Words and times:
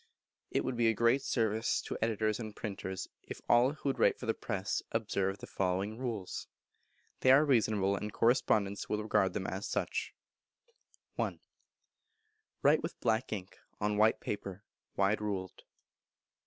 It 0.49 0.65
would 0.65 0.75
be 0.75 0.87
a 0.87 0.95
great 0.95 1.21
service 1.21 1.79
to 1.83 1.95
editors 2.01 2.39
and 2.39 2.55
printers 2.55 3.07
if 3.21 3.39
all 3.47 3.73
who 3.73 3.91
write 3.91 4.17
for 4.17 4.25
the 4.25 4.33
press 4.33 4.81
would 4.91 4.99
observe 4.99 5.37
the 5.37 5.45
following 5.45 5.99
rules. 5.99 6.47
They 7.19 7.31
are 7.31 7.45
reasonable, 7.45 7.95
and 7.95 8.11
correspondents 8.11 8.89
will 8.89 9.03
regard 9.03 9.33
them 9.33 9.45
as 9.45 9.67
such: 9.67 10.15
i. 11.19 11.37
write 12.63 12.81
with 12.81 12.99
black 12.99 13.31
ink, 13.31 13.59
on 13.79 13.95
white 13.95 14.19
paper, 14.19 14.63
wide 14.95 15.21
ruled. 15.21 15.65